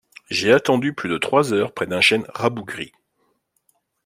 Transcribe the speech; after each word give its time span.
J’ai 0.31 0.51
attendu 0.51 0.93
plus 0.93 1.09
de 1.09 1.19
trois 1.19 1.53
heures 1.53 1.75
près 1.75 1.85
d’un 1.85 2.01
chêne 2.01 2.25
rabougri. 2.33 2.91